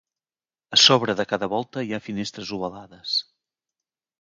A 0.77 0.79
sobre 0.83 1.15
de 1.19 1.25
cada 1.33 1.49
volta 1.53 1.83
hi 1.89 1.93
ha 1.93 2.01
finestres 2.07 2.55
ovalades. 2.59 3.15